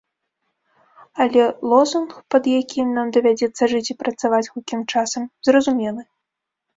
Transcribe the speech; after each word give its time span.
Але 1.25 1.41
лозунг, 1.73 2.15
пад 2.35 2.43
якім 2.61 2.87
нам 2.97 3.11
давядзецца 3.17 3.63
жыць 3.73 3.91
і 3.95 3.97
працаваць 4.01 4.47
хуткім 4.55 4.81
часам, 4.95 5.23
зразумелы. 5.49 6.01